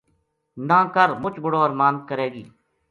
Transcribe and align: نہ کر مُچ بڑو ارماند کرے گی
نہ 0.67 0.79
کر 0.93 1.09
مُچ 1.21 1.35
بڑو 1.43 1.59
ارماند 1.65 1.97
کرے 2.09 2.27
گی 2.33 2.45